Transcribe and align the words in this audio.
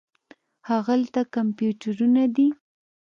هاغلته 0.67 1.21
کمپیوټرونه 1.35 2.23
دي. 2.35 2.47